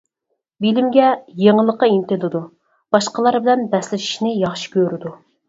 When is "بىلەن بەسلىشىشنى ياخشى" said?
3.45-4.75